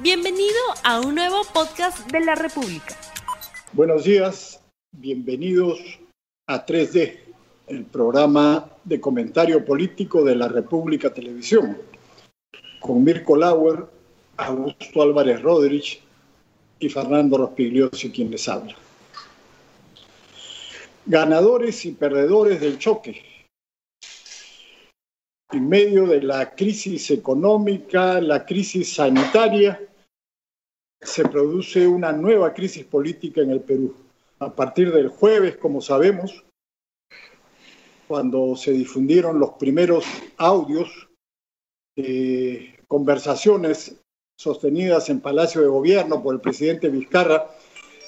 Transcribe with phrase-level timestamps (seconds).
[0.00, 2.96] Bienvenido a un nuevo podcast de la República.
[3.72, 4.60] Buenos días,
[4.92, 5.80] bienvenidos
[6.46, 7.18] a 3D,
[7.66, 11.78] el programa de comentario político de la República Televisión,
[12.78, 13.86] con Mirko Lauer,
[14.36, 15.98] Augusto Álvarez Rodríguez
[16.78, 18.76] y Fernando Rospigliosi quien les habla.
[21.06, 23.20] Ganadores y perdedores del choque.
[25.50, 29.87] En medio de la crisis económica, la crisis sanitaria,
[31.18, 33.92] se produce una nueva crisis política en el Perú.
[34.38, 36.44] A partir del jueves, como sabemos,
[38.06, 40.04] cuando se difundieron los primeros
[40.36, 41.08] audios
[41.96, 44.00] de conversaciones
[44.38, 47.50] sostenidas en Palacio de Gobierno por el presidente Vizcarra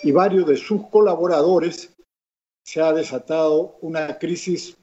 [0.04, 1.92] y varios de sus colaboradores,
[2.64, 4.76] se ha desatado una crisis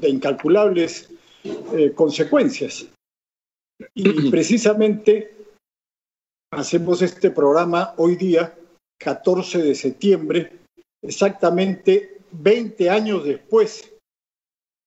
[0.00, 1.10] de incalculables
[1.44, 2.86] eh, consecuencias.
[3.94, 5.35] Y precisamente
[6.50, 8.54] hacemos este programa hoy día,
[8.98, 10.60] 14 de septiembre,
[11.02, 13.92] exactamente 20 años después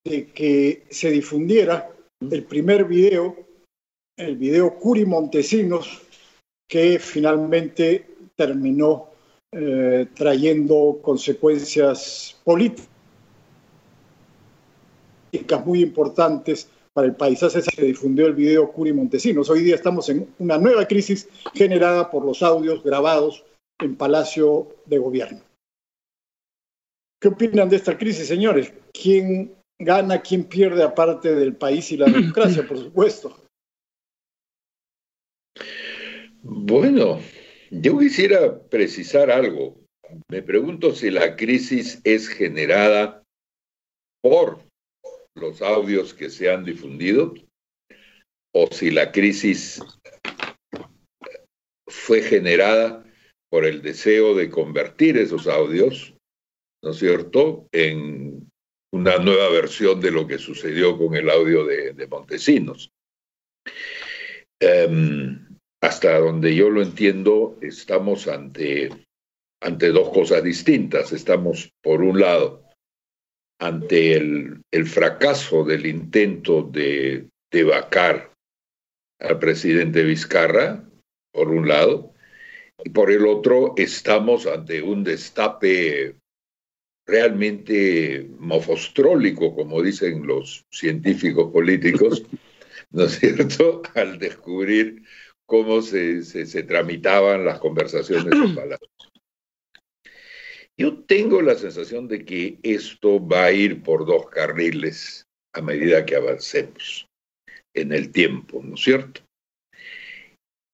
[0.05, 3.35] de que se difundiera el primer video,
[4.17, 6.01] el video Curi Montesinos,
[6.67, 9.09] que finalmente terminó
[9.51, 12.89] eh, trayendo consecuencias políticas
[15.65, 17.41] muy importantes para el país.
[17.43, 19.49] Hace se difundió el video Curi Montesinos.
[19.49, 23.45] Hoy día estamos en una nueva crisis generada por los audios grabados
[23.79, 25.41] en Palacio de Gobierno.
[27.21, 28.73] ¿Qué opinan de esta crisis, señores?
[28.93, 33.35] ¿Quién gana, quién pierde aparte del país y la democracia, por supuesto?
[36.41, 37.19] Bueno,
[37.71, 39.77] yo quisiera precisar algo.
[40.29, 43.23] Me pregunto si la crisis es generada
[44.21, 44.68] por
[45.39, 47.33] los audios que se han difundido
[48.53, 49.81] o si la crisis
[51.87, 53.05] fue generada
[53.49, 56.13] por el deseo de convertir esos audios,
[56.83, 58.49] ¿no es cierto?, en
[58.91, 62.91] una nueva versión de lo que sucedió con el audio de, Montesinos.
[64.59, 68.89] Em, hasta donde yo lo entiendo, estamos ante,
[69.61, 71.11] ante dos cosas distintas.
[71.11, 72.68] Estamos, por un lado,
[73.59, 78.31] ante el, fracaso del intento de, de vacar
[79.19, 80.83] al presidente Vizcarra,
[81.31, 82.13] por un lado,
[82.83, 86.15] y por el otro estamos ante un destape
[87.05, 92.23] realmente mofostrólico, como dicen los científicos políticos,
[92.91, 95.03] ¿no es cierto?, al descubrir
[95.45, 98.87] cómo se, se, tramitaban las conversaciones en Palacio.
[100.79, 106.05] Yo tengo la sensación de que esto va a ir por dos carriles a medida
[106.05, 107.05] que avancemos
[107.73, 109.19] en el tiempo, ¿no es cierto?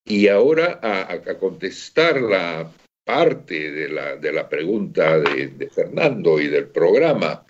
[0.05, 2.71] Y ahora a, contestar la
[3.03, 7.43] parte de la, de la pregunta de, Fernando y del programa,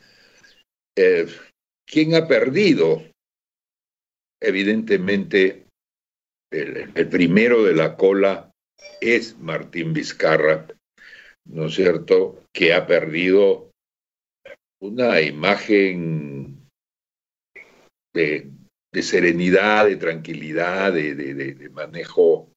[0.96, 1.28] eh,
[1.86, 3.04] ¿quién ha perdido?
[4.42, 5.66] Evidentemente,
[6.52, 8.50] el primero de la cola
[9.02, 10.68] es Martín Vizcarra,
[11.46, 13.72] ¿no es cierto?, que ha perdido
[14.82, 16.68] una imagen
[18.14, 18.52] de,
[19.02, 22.52] serenidad, de tranquilidad, de, manejo,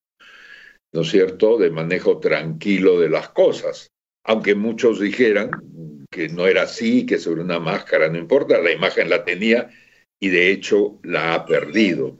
[0.93, 3.89] ¿no es cierto?, de manejo tranquilo de las cosas.
[4.25, 5.51] Aunque muchos dijeran
[6.11, 9.71] que no era así, que sobre una máscara no importa, la imagen la tenía
[10.21, 12.19] y de hecho la ha perdido.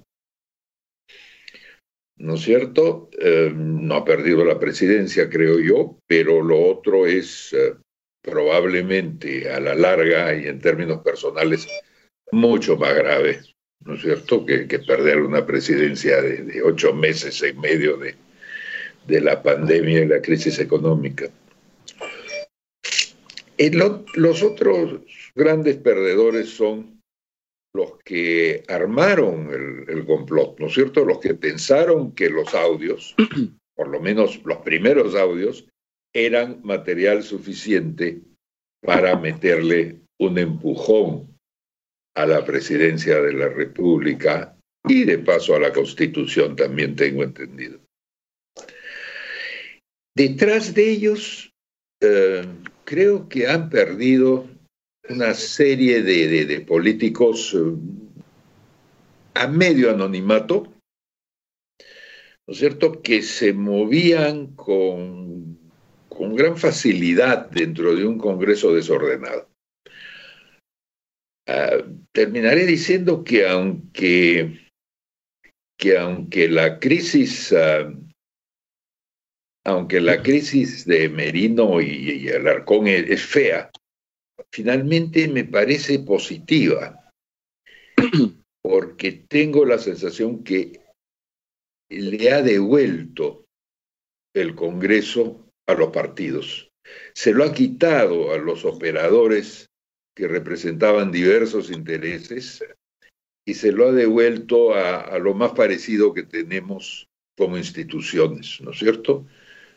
[2.19, 3.09] ¿No es cierto?
[3.19, 7.75] Eh, no ha perdido la presidencia, creo yo, pero lo otro es eh,
[8.23, 11.67] probablemente a la larga y en términos personales
[12.33, 13.41] mucho más grave,
[13.85, 18.15] ¿no es cierto?, que, perder una presidencia de, ocho meses en medio de,
[19.07, 21.31] de, la pandemia y la crisis económica.
[24.15, 25.01] los otros
[25.35, 26.98] grandes perdedores son
[27.79, 29.51] los que armaron
[29.89, 31.05] el, complot, ¿no es cierto?
[31.05, 33.15] Los que pensaron que los audios,
[33.77, 35.65] por lo menos los primeros audios,
[36.13, 38.21] eran material suficiente
[38.83, 41.39] para meterle un empujón
[42.17, 44.57] a la presidencia de la República
[44.89, 47.79] y de paso a la Constitución también tengo entendido.
[50.17, 51.53] Detrás de ellos
[52.01, 52.45] eh,
[52.85, 54.49] creo que han perdido
[55.11, 57.75] una serie de, políticos eh,
[59.35, 60.73] a medio anonimato,
[62.47, 65.59] ¿no es cierto?, que se movían con,
[66.09, 69.49] con gran facilidad dentro de un Congreso desordenado.
[71.47, 71.79] Ah,
[72.13, 74.71] terminaré diciendo que aunque,
[75.79, 77.91] que aunque la crisis ah,
[79.69, 83.71] aunque la crisis de Merino y, Alarcón es, fea,
[84.53, 87.13] finalmente me parece positiva,
[88.63, 90.81] porque tengo la sensación que
[91.91, 93.47] le ha devuelto
[94.35, 96.71] el Congreso a los partidos.
[97.15, 99.67] Se lo ha quitado a los operadores
[100.15, 102.65] que representaban diversos intereses
[103.47, 108.79] y se lo ha devuelto a, lo más parecido que tenemos como instituciones, ¿no es
[108.79, 109.27] cierto?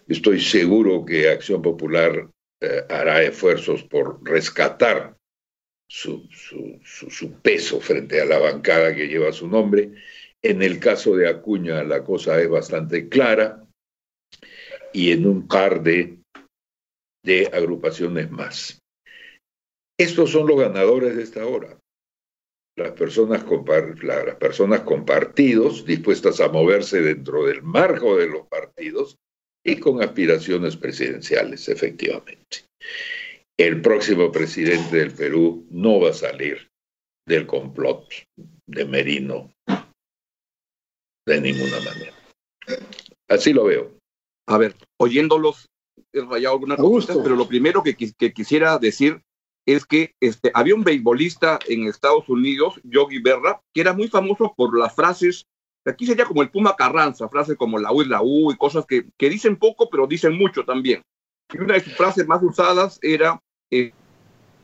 [0.08, 2.30] Estoy seguro que Acción Popular
[2.62, 5.18] eh, hará esfuerzos por rescatar
[5.90, 9.92] su, su, peso frente a la bancada que lleva su nombre.
[10.42, 13.66] En el caso de Acuña la cosa es bastante clara
[14.94, 16.20] y en un par de,
[17.52, 18.80] agrupaciones más.
[19.98, 21.78] Estos son los ganadores de esta hora
[22.78, 23.44] las personas,
[24.02, 29.18] las personas con partidos dispuestas a moverse dentro del marco de los partidos
[29.64, 32.66] y con aspiraciones presidenciales, efectivamente.
[33.58, 36.70] El próximo presidente del Perú no va a salir
[37.28, 38.08] del complot
[38.68, 39.52] de Merino
[41.28, 42.14] de ninguna manera.
[43.30, 43.94] Así lo veo.
[44.48, 45.68] A ver, oyéndolos,
[46.12, 49.22] he rayado alguna cosa, pero lo primero que, que quisiera decir
[49.68, 54.54] es que este, había un beisbolista en Estados Unidos, Yogi Berra, que era muy famoso
[54.56, 55.46] por las frases,
[55.86, 58.86] aquí sería como el Puma Carranza, frases como la U es la U y cosas
[58.86, 61.02] que, que dicen poco, pero dicen mucho también.
[61.54, 63.40] Y una de sus frases más usadas era,
[63.72, 63.92] eh,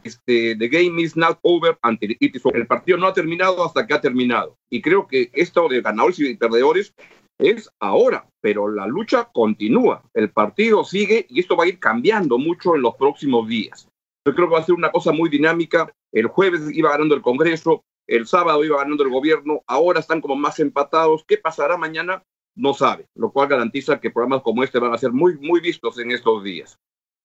[0.04, 2.60] este, The game is not over until it is over.
[2.60, 4.58] El partido no ha terminado hasta que ha terminado.
[4.70, 6.94] Y creo que esto de ganadores y perdedores
[7.40, 10.04] es ahora, pero la lucha continúa.
[10.14, 13.88] El partido sigue y esto va a ir cambiando mucho en los próximos días.
[14.26, 15.92] Yo creo que va a ser una cosa muy dinámica.
[16.12, 20.36] El jueves iba ganando el Congreso, el sábado iba ganando el gobierno, ahora están como
[20.36, 21.26] más empatados.
[21.28, 22.24] ¿Qué pasará mañana?
[22.56, 26.00] No sabe, lo cual garantiza que programas como este van a ser muy, muy vistos
[26.00, 26.80] en estos días.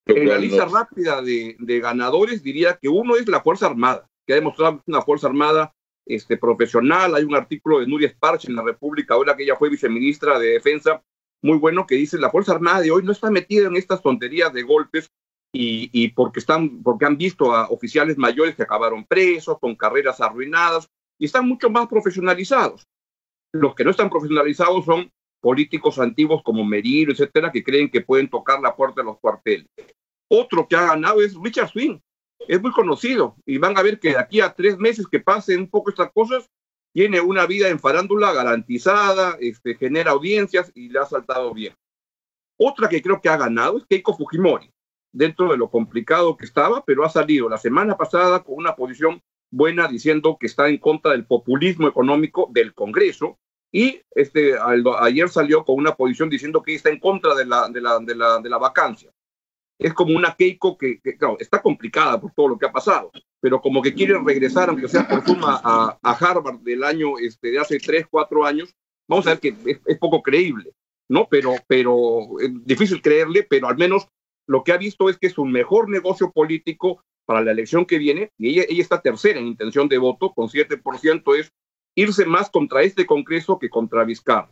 [0.05, 4.37] En la lista rápida de, ganadores diría que uno es la Fuerza Armada, que ha
[4.37, 5.73] demostrado una Fuerza Armada
[6.05, 7.15] este, profesional.
[7.15, 10.49] Hay un artículo de Nuria Sparch en la República, ahora que ella fue viceministra de
[10.49, 11.03] Defensa,
[11.41, 14.53] muy bueno, que dice la Fuerza Armada de hoy no está metida en estas tonterías
[14.53, 15.11] de golpes
[15.55, 20.89] y, porque, están, porque han visto a oficiales mayores que acabaron presos, con carreras arruinadas,
[21.19, 22.87] y están mucho más profesionalizados.
[23.53, 25.11] Los que no están profesionalizados son
[25.41, 29.67] políticos antiguos como Merino, etcétera, que creen que pueden tocar la puerta de los cuarteles.
[30.29, 31.99] Otro que ha ganado es Richard Swing,
[32.49, 35.61] es muy conocido, y van a ver que de aquí a tres meses que pasen
[35.61, 36.49] un poco estas cosas,
[36.95, 41.75] tiene una vida en farándula garantizada, este, genera audiencias y le ha saltado bien.
[42.59, 44.71] Otra que creo que ha ganado es Keiko Fujimori
[45.13, 49.23] dentro de lo complicado que estaba, pero ha salido la semana pasada con una posición
[49.51, 53.39] buena diciendo que está en contra del populismo económico del Congreso
[53.71, 54.55] y este,
[55.01, 58.15] ayer salió con una posición diciendo que está en contra de la, de la, de
[58.15, 59.11] la, de la vacancia.
[59.79, 63.11] Es como una Keiko que, claro, está complicada por todo lo que ha pasado,
[63.41, 67.51] pero como que quiere regresar, aunque sea por suma, a, a Harvard del año este,
[67.51, 68.75] de hace tres, cuatro años,
[69.09, 70.73] vamos a ver que es, es poco creíble,
[71.09, 71.27] ¿no?
[71.29, 74.07] Pero, pero es difícil creerle, pero al menos
[74.47, 77.99] lo que ha visto es que es un mejor negocio político para la elección que
[77.99, 81.53] viene, y ella, ella está tercera en intención de voto, con 7%, es
[81.97, 84.51] irse más contra este Congreso que contra Vizcarra.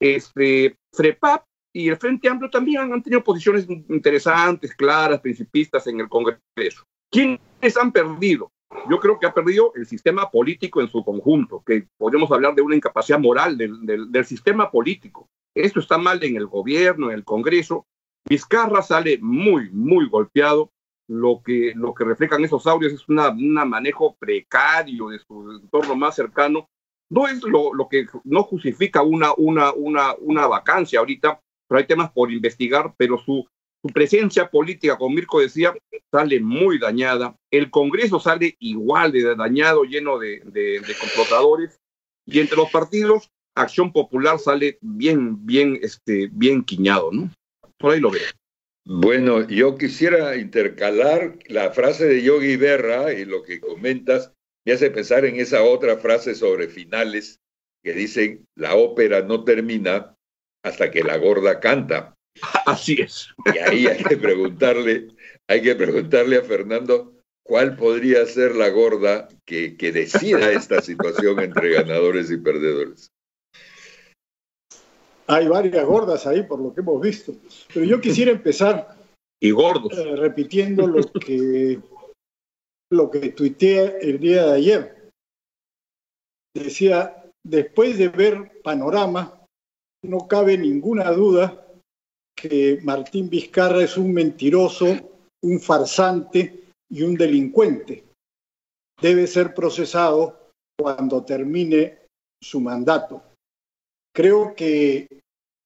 [0.00, 6.08] Este, FREPAP y el Frente Amplio también han tenido posiciones interesantes, claras, principistas en el
[6.08, 6.84] Congreso.
[7.10, 8.50] ¿Quiénes han perdido?
[8.88, 12.62] Yo creo que ha perdido el sistema político en su conjunto, que podemos hablar de
[12.62, 15.28] una incapacidad moral del, del, del sistema político.
[15.54, 17.86] Esto está mal en el gobierno, en el Congreso,
[18.28, 20.70] Vizcarra sale muy, muy golpeado.
[21.08, 23.16] Lo que, lo que reflejan esos audios es un
[23.68, 26.68] manejo precario de su entorno más cercano.
[27.10, 31.86] No es lo, lo que no justifica una, una, una, una vacancia ahorita, pero hay
[31.88, 33.44] temas por investigar, pero su,
[33.82, 35.74] su presencia política, como Mirko decía,
[36.12, 37.34] sale muy dañada.
[37.50, 41.80] El Congreso sale igual de dañado, lleno de, de, de complotadores.
[42.24, 47.30] Y entre los partidos, Acción Popular sale bien, bien, este, bien quiñado, ¿no?
[47.80, 48.28] Por ahí lo veo.
[48.84, 54.32] Bueno, yo quisiera intercalar la frase de Yogi Berra y lo que comentas
[54.66, 57.40] me hace pensar en esa otra frase sobre finales
[57.82, 60.14] que dicen la ópera no termina
[60.62, 62.14] hasta que la gorda canta.
[62.66, 63.28] Así es.
[63.54, 65.08] Y ahí hay que preguntarle,
[65.48, 71.40] hay que preguntarle a Fernando cuál podría ser la gorda que, que decida esta situación
[71.40, 73.10] entre ganadores y perdedores
[75.30, 77.32] hay varias gordas ahí por lo que hemos visto.
[77.72, 78.96] Pero yo quisiera empezar
[79.40, 79.96] y gordos.
[79.96, 81.80] Eh, repitiendo lo que,
[82.92, 85.10] lo que tuiteé el día de ayer.
[86.54, 89.46] Decía, después de ver Panorama,
[90.04, 91.66] no cabe ninguna duda
[92.36, 94.86] que Martín Vizcarra es un mentiroso,
[95.44, 98.04] un farsante y un delincuente.
[99.00, 101.98] Debe ser procesado cuando termine
[102.42, 103.22] su mandato.
[104.12, 105.06] Creo que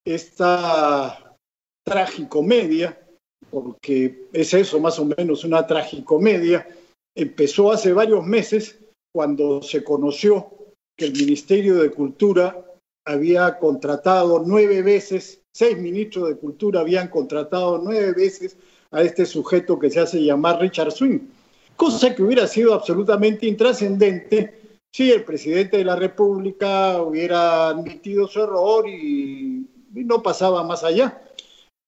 [0.06, 1.36] esta
[1.84, 2.98] tragicomedia,
[3.50, 6.68] porque es eso más o menos una tragicomedia,
[7.16, 8.78] empezó hace varios meses
[9.14, 10.50] cuando se conoció
[10.98, 12.64] que el Ministerio de Cultura
[13.06, 18.56] había contratado nueve veces, seis ministros de Cultura habían contratado nueve veces
[18.90, 21.20] a este sujeto que se hace llamar Richard Swing,
[21.76, 24.63] cosa que hubiera sido absolutamente intrascendente
[24.94, 31.20] si el presidente de la República hubiera admitido su error y, no pasaba más allá.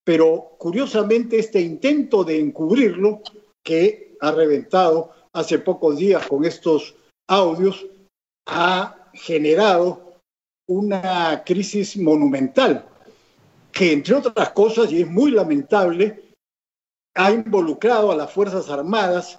[0.04, 3.22] Pero curiosamente este intento de encubrirlo,
[3.64, 6.96] que ha reventado hace pocos días con estos
[7.28, 7.86] audios,
[8.48, 10.18] ha generado
[10.68, 12.88] una crisis monumental
[13.70, 16.24] que, entre otras cosas, y es muy lamentable,
[17.14, 19.38] ha involucrado a las Fuerzas Armadas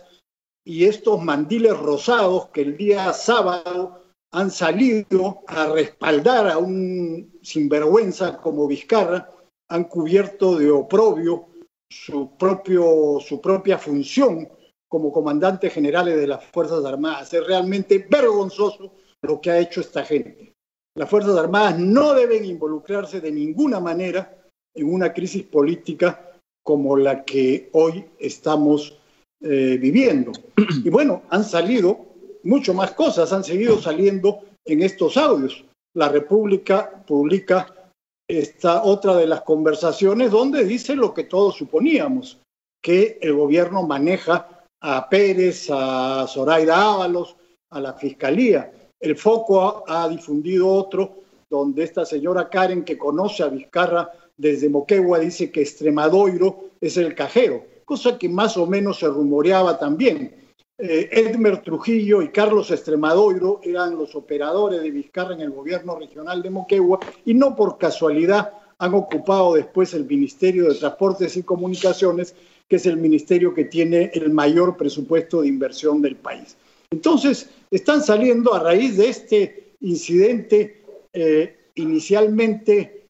[0.68, 4.02] y estos mandiles rosados que el día sábado
[4.34, 9.32] han salido a respaldar a un sinvergüenza como Vizcarra,
[9.70, 11.48] han cubierto de oprobio
[11.90, 14.50] su, propio, su propia función
[14.90, 17.34] como comandantes generales de las Fuerzas Armadas.
[17.34, 20.54] Es realmente vergonzoso lo que ha hecho esta gente.
[20.98, 26.30] Las Fuerzas Armadas no deben involucrarse de ninguna manera en una crisis política
[26.62, 28.97] como la que hoy estamos
[29.42, 30.32] eh, viviendo.
[30.84, 32.08] Y bueno, han salido
[32.44, 35.66] mucho más cosas, han seguido saliendo en estos audios.
[35.96, 37.92] La República publica
[38.28, 42.40] esta otra de las conversaciones donde dice lo que todos suponíamos,
[42.82, 47.36] que el gobierno maneja a Pérez, a Zoraida Ábalos,
[47.70, 48.72] a la Fiscalía.
[49.00, 55.20] El Foco ha, difundido otro donde esta señora Karen, que conoce a Vizcarra desde Moquegua,
[55.20, 60.36] dice que Extremadoiro es el cajero, cosa que más o menos se rumoreaba también.
[60.78, 66.44] Eh, Edmer Trujillo y Carlos Extremadoiro eran los operadores de Vizcarra en el gobierno regional
[66.44, 72.36] de Moquegua y no por casualidad han ocupado después el Ministerio de Transportes y Comunicaciones,
[72.68, 76.58] que es el ministerio que tiene el mayor presupuesto de inversión del país.
[76.92, 83.08] Entonces, están saliendo a raíz de este incidente eh, inicialmente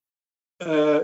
[0.60, 1.02] eh,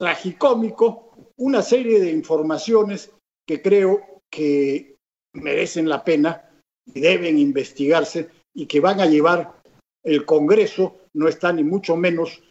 [0.00, 1.05] tragicómico
[1.38, 3.10] una serie de informaciones
[3.46, 4.96] que creo que
[5.34, 6.50] merecen la pena
[6.86, 9.60] y deben investigarse y que van a llevar
[10.02, 12.42] el Congreso, no está ni mucho menos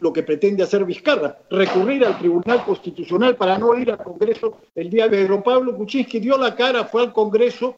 [0.00, 4.90] lo que pretende hacer Vizcarra, recurrir al Tribunal Constitucional para no ir al Congreso el
[4.90, 7.76] día de Pedro Pablo Kuczynski dio la cara, fue al Congreso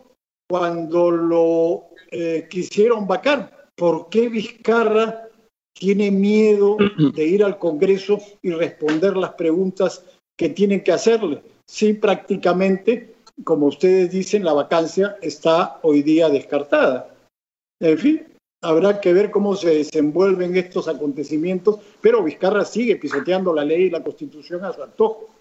[0.48, 3.68] cuando lo eh, quisieron vacar.
[3.76, 5.28] ¿Por qué Vizcarra
[5.72, 6.76] tiene miedo
[7.14, 10.04] de ir al Congreso y responder las preguntas
[10.36, 11.42] que tienen que hacerle?
[11.66, 13.14] Sí, prácticamente,
[13.44, 17.14] como ustedes dicen, la vacancia está hoy día descartada.
[17.80, 18.26] En fin,
[18.62, 23.90] habrá que ver cómo se desenvuelven estos acontecimientos, pero Vizcarra sigue pisoteando la ley y
[23.90, 25.34] la constitución a su antojo.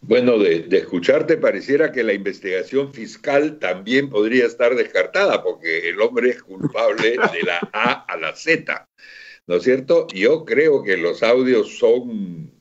[0.00, 6.30] Bueno, de, escucharte pareciera que la investigación fiscal también podría estar descartada, porque el hombre
[6.30, 8.84] es culpable de la A a la Z,
[9.48, 10.06] ¿no es cierto?
[10.08, 12.58] Yo creo que los audios son,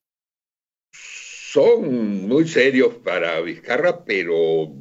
[0.94, 4.74] son muy serios para Vizcarra, pero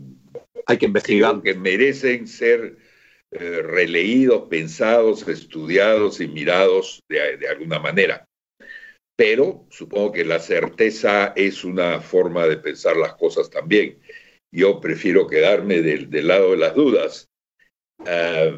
[0.67, 1.43] hay que investigar.
[1.43, 2.79] Que merecen ser
[3.31, 8.27] eh, releídos, pensados, estudiados y mirados de alguna manera
[9.21, 14.01] pero supongo que la certeza es una forma de pensar las cosas también.
[14.51, 17.29] Yo prefiero quedarme del, lado de las dudas,
[17.99, 18.51] ah,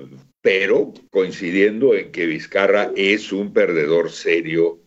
[0.42, 4.80] pero coincidiendo en que Vizcarra es un perdedor serio,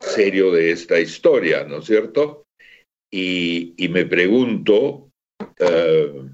[0.00, 2.46] serio de esta historia, ¿no es cierto?
[3.12, 6.28] Y, me pregunto, ah,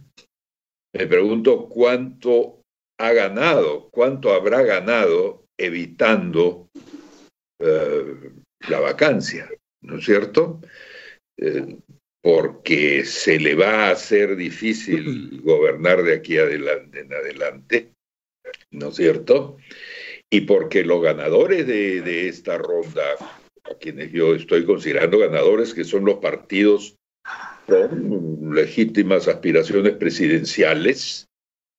[0.94, 2.62] me pregunto cuánto
[3.00, 6.68] ha ganado, cuánto habrá ganado evitando
[7.60, 8.14] ah,
[8.68, 9.50] la vacancia,
[9.82, 10.60] ¿no es cierto?
[11.36, 11.78] Eh,
[12.22, 17.92] porque se le va a hacer difícil gobernar de aquí adelante, en adelante,
[18.70, 19.56] ¿no es cierto?
[20.30, 23.02] Y porque los ganadores de, de esta ronda,
[23.64, 26.96] a quienes yo estoy considerando ganadores, que son los partidos
[27.66, 31.28] con legítimas aspiraciones presidenciales,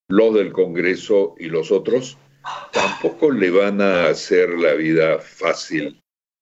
[0.08, 2.18] los del Congreso y los otros,
[2.72, 6.02] tampoco le van a hacer la vida fácil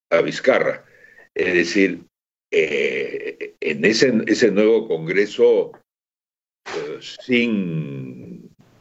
[0.10, 0.86] a Vizcarra.
[1.34, 2.06] Es decir,
[2.52, 5.72] eh, en ese, ese, nuevo Congreso,
[6.66, 8.27] eh, sin,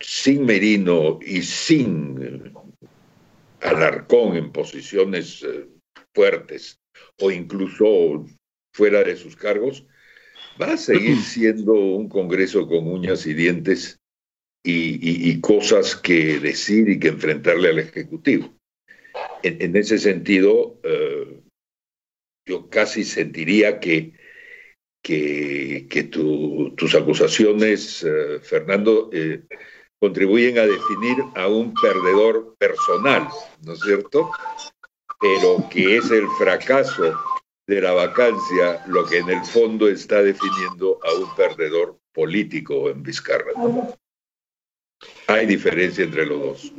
[0.01, 2.53] sin Merino y sin
[3.61, 5.67] Alarcón en posiciones eh,
[6.15, 6.79] fuertes,
[7.21, 8.27] o incluso
[8.73, 9.87] fuera de sus cargos,
[10.61, 13.99] va a seguir siendo un Congreso con uñas y dientes
[14.69, 18.53] y, cosas que decir y que enfrentarle al Ejecutivo.
[19.45, 21.41] En, ese sentido, eh,
[22.45, 24.13] yo casi sentiría que,
[25.01, 29.09] que, tus acusaciones, eh, Fernando,
[30.01, 33.29] contribuyen a definir a un perdedor personal,
[33.63, 34.31] ¿no es cierto?
[35.21, 37.19] Pero que es el fracaso
[37.67, 43.03] de la vacancia lo que en el fondo está definiendo a un perdedor político en
[43.03, 43.53] Vizcarra.
[45.27, 46.73] Hay diferencia entre los dos.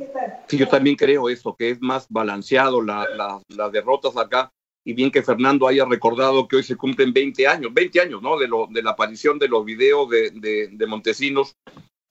[0.48, 4.52] Sí, yo también creo eso, que es más balanceado las derrotas acá.
[4.84, 8.38] Y bien que Fernando haya recordado que hoy se cumplen 20 años, 20 años, ¿no?
[8.38, 10.30] De, lo, de la aparición de los videos de,
[10.70, 11.56] de, Montesinos,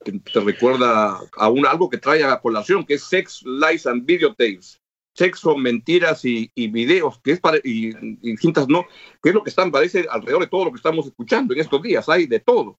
[0.04, 4.04] que te recuerda a un, algo que trae a colación, que es Sex, Lies and
[4.06, 4.80] Videotapes.
[5.14, 8.86] Sexo, mentiras y, videos, que es para, y, distintas no,
[9.20, 11.82] que es lo que están, parece, alrededor de todo lo que estamos escuchando en estos
[11.82, 12.78] días, hay de todo,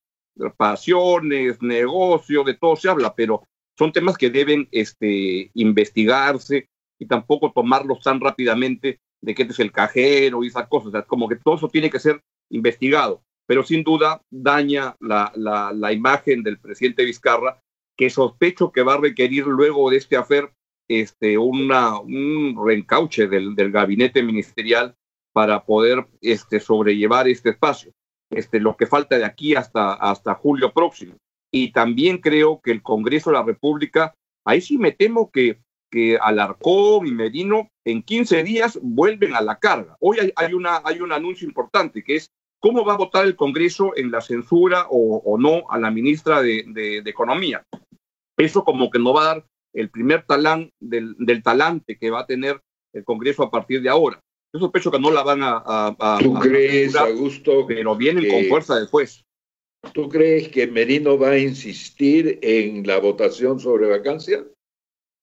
[0.55, 3.45] pasiones, negocio, de todo se habla, pero
[3.77, 9.59] son temas que deben este, investigarse y tampoco tomarlos tan rápidamente de que este es
[9.59, 13.83] el cajero y esas cosas, como que todo eso tiene que ser investigado, pero sin
[13.83, 17.59] duda daña la, la, imagen del presidente Vizcarra,
[17.97, 20.53] que sospecho que va a requerir luego de este afer
[20.87, 24.95] este, una, un reencauche del, del, gabinete ministerial
[25.33, 27.91] para poder este, sobrellevar este espacio,
[28.29, 31.15] este, lo que falta de aquí hasta, hasta julio próximo.
[31.51, 34.13] Y también creo que el Congreso de la República,
[34.45, 39.57] ahí sí me temo que, que Alarcón y Merino en 15 días vuelven a la
[39.57, 39.97] carga.
[39.99, 42.29] Hoy hay, hay, una, hay un anuncio importante que es
[42.59, 46.41] cómo va a votar el Congreso en la censura o, o no a la ministra
[46.41, 47.63] de, de, de Economía.
[48.37, 52.25] Eso como que no va a dar el primer talán del, talante que va a
[52.25, 52.61] tener
[52.93, 54.19] el Congreso a partir de ahora.
[54.53, 56.17] Yo sospecho que no la van a...
[56.21, 57.65] ¿Tú crees, Augusto?
[57.67, 59.23] Pero vienen con fuerza después.
[59.93, 64.43] ¿Tú crees que Merino va a insistir en la votación sobre vacancia?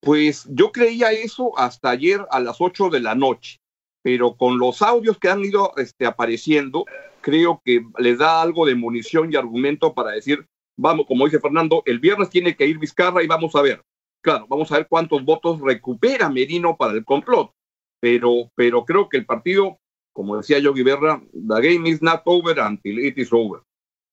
[0.01, 3.57] Pues yo creía eso hasta ayer a las 8 de la noche,
[4.01, 6.85] pero con los audios que han ido este, apareciendo,
[7.27, 10.45] creo que les da algo de munición y argumento para decir,
[10.77, 13.83] vamos, como dice Fernando, el viernes tiene que ir Vizcarra y vamos a ver
[14.27, 17.53] claro, vamos a ver cuántos votos recupera Merino para el complot.
[18.01, 19.79] Pero, pero creo que el partido,
[20.13, 23.61] como decía Yogi Berra, the game is not over until it is over.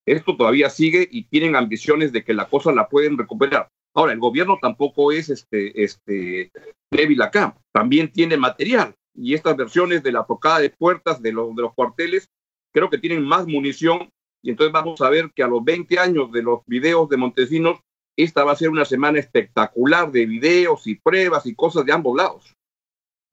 [0.07, 3.67] Esto todavía sigue y tienen ambiciones de que la cosa la pueden recuperar.
[3.93, 6.51] Ahora, el gobierno tampoco es este, este
[6.91, 8.95] débil acá, también tiene material.
[9.13, 12.29] Y estas versiones de la tocada de puertas de los, de los cuarteles
[12.75, 14.09] creo que tienen más munición.
[14.43, 17.79] Y entonces vamos a ver que a los 20 años de los videos de Montesinos
[18.17, 22.17] esta va a ser una semana espectacular de videos y pruebas y cosas de ambos
[22.17, 22.53] lados.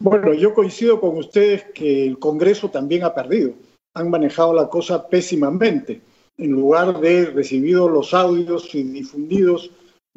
[0.01, 3.53] Bueno, yo coincido con ustedes que el Congreso también ha perdido.
[3.95, 6.01] Han manejado la cosa pésimamente.
[6.39, 9.71] En lugar de recibidos los audios y difundidos,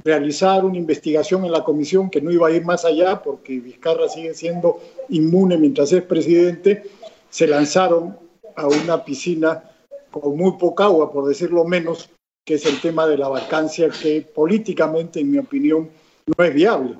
[0.03, 4.07] realizar una investigación en la comisión que no iba a ir más allá porque Vizcarra
[4.07, 6.83] sigue siendo inmune mientras es presidente,
[7.29, 8.24] se lanzaron
[8.55, 9.63] a una piscina
[10.11, 12.09] con muy poca agua, por decirlo menos,
[12.45, 15.89] que es el tema de la vacancia que políticamente, en mi opinión,
[16.25, 16.95] no es viable.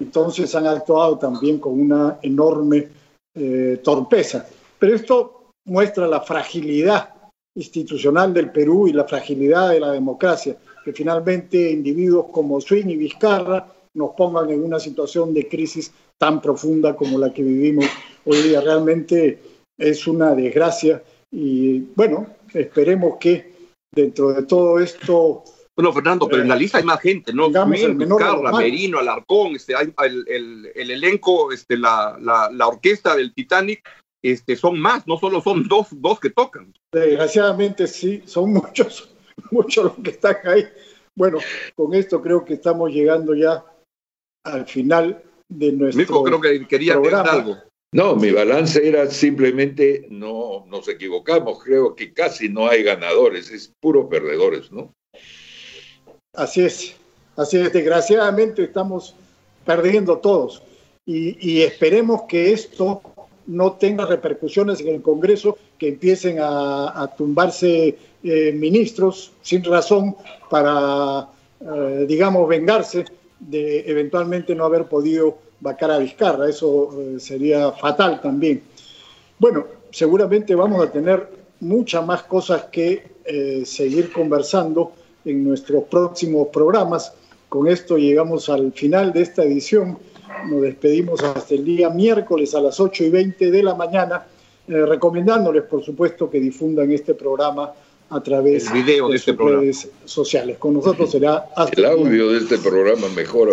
[0.00, 2.88] Entonces han actuado también con una enorme
[3.34, 4.46] eh, torpeza.
[4.78, 7.10] Pero esto muestra la fragilidad
[7.54, 12.96] institucional del Perú y la fragilidad de la democracia, que finalmente individuos como Swing y
[12.96, 17.86] Vizcarra nos pongan en una situación de crisis tan profunda como la que vivimos
[18.24, 18.60] hoy día.
[18.60, 19.40] Realmente
[19.78, 23.52] es una desgracia y bueno, esperemos que
[23.94, 25.44] dentro de todo esto.
[25.74, 27.50] Bueno, Fernando, pero en la lista hay más gente, ¿no?
[27.50, 33.82] Carla, Merino, Alarcón, este, hay, el, el, elenco, este, la, la, la, orquesta del Titanic,
[34.22, 36.74] este, son más, no solo son dos, dos que tocan.
[36.92, 39.14] Desgraciadamente sí, son muchos,
[39.50, 40.68] muchos los que están ahí.
[41.16, 41.38] Bueno,
[41.74, 43.64] con esto creo que estamos llegando ya
[44.44, 47.30] al final de nuestro Mico, creo que quería programa.
[47.30, 47.56] algo.
[47.94, 53.70] No, mi balance era simplemente no nos equivocamos, creo que casi no hay ganadores, es
[53.80, 54.94] puro perdedores, ¿no?
[56.32, 56.96] Así es,
[57.36, 59.14] así es, desgraciadamente estamos
[59.66, 60.62] perdiendo todos
[61.04, 63.02] y, esperemos que esto
[63.46, 70.16] no tenga repercusiones en el Congreso, que empiecen a, tumbarse eh, ministros sin razón
[70.48, 71.28] para,
[71.60, 73.04] eh, digamos, vengarse
[73.38, 78.62] de eventualmente no haber podido vacar a Vizcarra, eso eh, sería fatal también.
[79.38, 81.28] Bueno, seguramente vamos a tener
[81.60, 84.92] muchas más cosas que eh, seguir conversando
[85.24, 87.12] en nuestros próximos programas.
[87.48, 89.98] Con esto llegamos al final de esta edición.
[90.50, 94.26] Nos despedimos hasta el día miércoles a las 8 y 20 de la mañana,
[94.66, 97.72] eh, recomendándoles, por supuesto, que difundan este programa
[98.10, 100.58] a través de, de este sus redes sociales.
[100.58, 103.52] Con nosotros será hasta el audio de este programa mejora.